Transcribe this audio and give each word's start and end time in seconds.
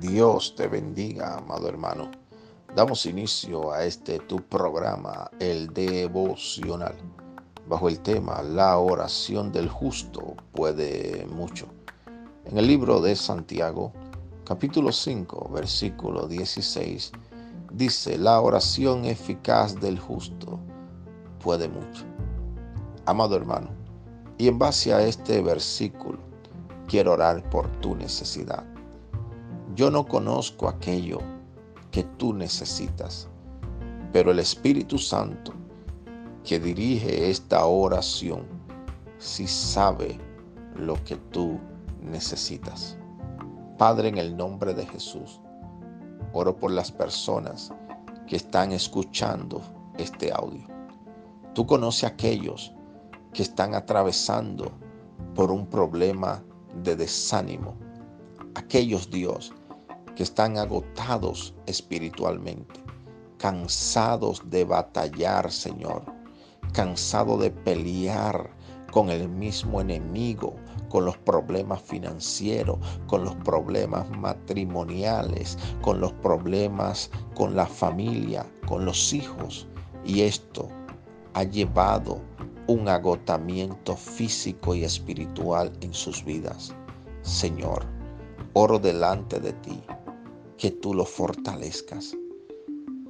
Dios 0.00 0.54
te 0.56 0.66
bendiga, 0.66 1.36
amado 1.36 1.68
hermano. 1.68 2.10
Damos 2.74 3.06
inicio 3.06 3.72
a 3.72 3.84
este 3.84 4.18
tu 4.18 4.40
programa, 4.40 5.30
el 5.38 5.72
devocional, 5.72 6.96
bajo 7.68 7.88
el 7.88 8.00
tema 8.00 8.42
La 8.42 8.78
oración 8.78 9.52
del 9.52 9.68
justo 9.68 10.34
puede 10.52 11.26
mucho. 11.26 11.68
En 12.44 12.58
el 12.58 12.66
libro 12.66 13.00
de 13.00 13.14
Santiago, 13.14 13.92
capítulo 14.44 14.90
5, 14.90 15.50
versículo 15.52 16.26
16, 16.26 17.12
dice, 17.72 18.18
La 18.18 18.40
oración 18.40 19.04
eficaz 19.04 19.80
del 19.80 20.00
justo 20.00 20.58
puede 21.38 21.68
mucho. 21.68 22.04
Amado 23.06 23.36
hermano, 23.36 23.70
y 24.38 24.48
en 24.48 24.58
base 24.58 24.92
a 24.92 25.06
este 25.06 25.40
versículo, 25.40 26.18
quiero 26.88 27.12
orar 27.12 27.48
por 27.48 27.68
tu 27.80 27.94
necesidad 27.94 28.73
yo 29.74 29.90
no 29.90 30.06
conozco 30.06 30.68
aquello 30.68 31.18
que 31.90 32.04
tú 32.04 32.32
necesitas, 32.32 33.28
pero 34.12 34.30
el 34.30 34.38
Espíritu 34.38 34.98
Santo 34.98 35.52
que 36.44 36.60
dirige 36.60 37.30
esta 37.30 37.64
oración 37.64 38.46
sí 39.18 39.46
sabe 39.46 40.18
lo 40.76 41.02
que 41.04 41.16
tú 41.16 41.58
necesitas. 42.00 42.96
Padre, 43.78 44.08
en 44.08 44.18
el 44.18 44.36
nombre 44.36 44.74
de 44.74 44.86
Jesús, 44.86 45.40
oro 46.32 46.56
por 46.56 46.70
las 46.70 46.92
personas 46.92 47.72
que 48.26 48.36
están 48.36 48.72
escuchando 48.72 49.60
este 49.98 50.32
audio. 50.32 50.66
Tú 51.54 51.66
conoces 51.66 52.04
a 52.04 52.08
aquellos 52.08 52.72
que 53.32 53.42
están 53.42 53.74
atravesando 53.74 54.70
por 55.34 55.50
un 55.50 55.66
problema 55.66 56.42
de 56.82 56.94
desánimo. 56.94 57.74
Aquellos, 58.54 59.10
Dios, 59.10 59.52
que 60.14 60.22
están 60.22 60.58
agotados 60.58 61.54
espiritualmente, 61.66 62.80
cansados 63.38 64.42
de 64.48 64.64
batallar, 64.64 65.50
Señor, 65.50 66.02
cansados 66.72 67.40
de 67.40 67.50
pelear 67.50 68.50
con 68.92 69.10
el 69.10 69.28
mismo 69.28 69.80
enemigo, 69.80 70.54
con 70.88 71.04
los 71.04 71.18
problemas 71.18 71.82
financieros, 71.82 72.78
con 73.08 73.24
los 73.24 73.34
problemas 73.36 74.08
matrimoniales, 74.10 75.58
con 75.82 76.00
los 76.00 76.12
problemas 76.12 77.10
con 77.34 77.56
la 77.56 77.66
familia, 77.66 78.46
con 78.68 78.84
los 78.84 79.12
hijos. 79.12 79.66
Y 80.04 80.20
esto 80.20 80.68
ha 81.34 81.42
llevado 81.42 82.20
un 82.68 82.88
agotamiento 82.88 83.96
físico 83.96 84.74
y 84.74 84.84
espiritual 84.84 85.72
en 85.80 85.92
sus 85.92 86.24
vidas. 86.24 86.72
Señor, 87.22 87.84
oro 88.52 88.78
delante 88.78 89.40
de 89.40 89.52
ti 89.54 89.82
que 90.58 90.70
tú 90.70 90.94
lo 90.94 91.04
fortalezcas, 91.04 92.16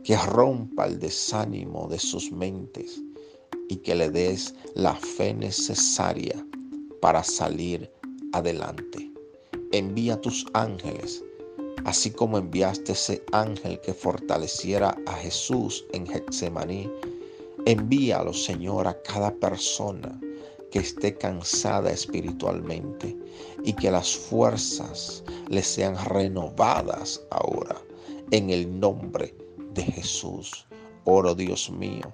que 0.03 0.17
rompa 0.17 0.87
el 0.87 0.98
desánimo 0.98 1.89
de 1.89 1.98
sus 1.98 2.31
mentes 2.33 3.00
y 3.69 3.77
que 3.77 3.95
le 3.95 4.11
des 4.11 4.55
la 4.75 4.95
fe 4.95 5.34
necesaria 5.34 6.47
para 7.00 7.22
salir 7.22 7.91
adelante. 8.33 9.11
Envía 9.72 10.20
tus 10.20 10.47
ángeles, 10.53 11.25
así 11.84 12.11
como 12.11 12.39
enviaste 12.39 12.92
ese 12.92 13.22
ángel 13.33 13.81
que 13.81 13.95
fortaleciera 13.95 14.97
a 15.06 15.12
Jesús 15.15 15.84
en 15.92 16.06
Getsemaní. 16.06 16.91
Envíalo, 17.67 18.33
Señor, 18.33 18.87
a 18.87 19.03
cada 19.03 19.34
persona 19.34 20.20
que 20.75 20.80
esté 20.80 21.17
cansada 21.17 21.92
espiritualmente 21.92 23.17
y 23.62 23.75
que 23.75 23.92
las 23.92 24.17
fuerzas 24.17 25.22
le 25.47 25.62
sean 25.62 25.94
renovadas 26.06 27.22
ahora 27.31 27.77
en 28.33 28.50
el 28.50 28.81
nombre 28.81 29.36
de 29.72 29.84
Jesús. 29.84 30.66
Oro 31.04 31.37
Dios 31.37 31.71
mío 31.71 32.12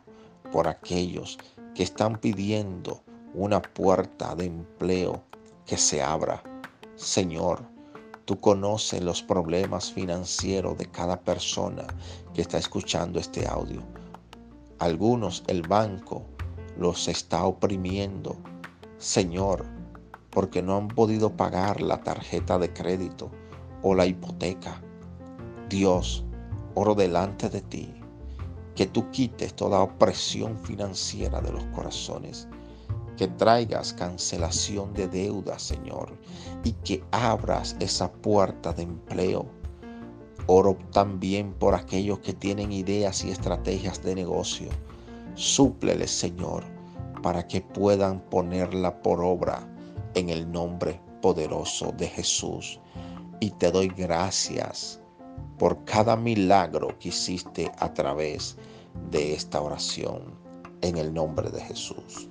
por 0.53 0.69
aquellos 0.69 1.39
que 1.75 1.85
están 1.85 2.21
pidiendo 2.21 3.01
una 3.33 3.63
puerta 3.63 4.35
de 4.35 4.45
empleo 4.45 5.23
que 5.65 5.79
se 5.79 6.03
abra. 6.03 6.43
Señor, 6.97 7.63
tú 8.27 8.39
conoces 8.41 9.03
los 9.03 9.23
problemas 9.23 9.91
financieros 9.91 10.77
de 10.77 10.85
cada 10.85 11.19
persona 11.19 11.87
que 12.35 12.43
está 12.43 12.59
escuchando 12.59 13.21
este 13.21 13.49
audio. 13.49 13.83
Algunos 14.81 15.45
el 15.47 15.63
banco 15.63 16.27
los 16.81 17.09
está 17.09 17.45
oprimiendo. 17.45 18.37
Señor, 19.01 19.65
porque 20.29 20.61
no 20.61 20.77
han 20.77 20.89
podido 20.89 21.35
pagar 21.35 21.81
la 21.81 22.03
tarjeta 22.03 22.59
de 22.59 22.71
crédito 22.71 23.31
o 23.83 23.95
la 23.95 24.05
hipoteca. 24.05 24.83
Dios, 25.71 26.23
oro 26.75 26.95
delante 26.95 27.49
de 27.49 27.63
ti, 27.63 27.95
que 28.75 28.85
tú 28.85 29.11
quites 29.11 29.55
toda 29.55 29.81
opresión 29.81 30.59
financiera 30.59 31.41
de 31.41 31.51
los 31.51 31.65
corazones, 31.75 32.47
que 33.17 33.27
traigas 33.27 33.95
cancelación 33.95 34.93
de 34.93 35.09
deuda, 35.09 35.59
Señor, 35.59 36.13
y 36.63 36.73
que 36.73 37.03
abras 37.11 37.77
esa 37.81 38.13
puerta 38.13 38.75
de 38.75 38.83
empleo. 38.83 39.47
Oro 40.47 40.77
también 40.93 41.55
por 41.55 41.75
aquellos 41.75 42.19
que 42.19 42.35
tienen 42.35 42.71
ideas 42.71 43.25
y 43.25 43.31
estrategias 43.31 44.03
de 44.03 44.15
negocio. 44.15 44.69
Súpleles, 45.37 46.11
Señor, 46.11 46.65
para 47.23 47.47
que 47.47 47.61
puedan 47.61 48.21
ponerla 48.21 49.03
por 49.03 49.23
obra 49.23 49.69
en 50.15 50.31
el 50.31 50.51
nombre 50.51 51.01
poderoso 51.21 51.93
de 51.93 52.09
Jesús. 52.09 52.81
Y 53.41 53.51
te 53.53 53.71
doy 53.71 53.89
gracias 53.89 55.01
por 55.59 55.85
cada 55.85 56.17
milagro 56.17 56.99
que 56.99 57.09
hiciste 57.09 57.71
a 57.79 57.93
través 57.93 58.57
de 59.11 59.35
esta 59.35 59.61
oración 59.61 60.35
en 60.81 60.97
el 60.97 61.13
nombre 61.13 61.51
de 61.51 61.61
Jesús. 61.61 62.29